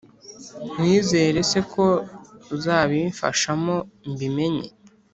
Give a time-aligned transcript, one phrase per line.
[0.69, 1.85] nkwizere se ko
[2.55, 3.75] uzabifashamo
[4.11, 4.67] mbimenye